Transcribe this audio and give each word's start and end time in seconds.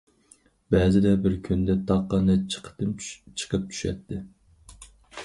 بەزىدە 0.75 1.11
بىر 1.25 1.35
كۈندە 1.47 1.75
تاغقا 1.91 2.21
نەچچە 2.29 2.63
قېتىم 2.69 2.97
چىقىپ 3.43 3.69
چۈشەتتى. 3.75 4.21